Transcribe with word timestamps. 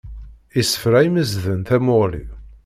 Isefra 0.61 0.99
imesden 1.07 1.59
tamuɣli. 1.67 2.23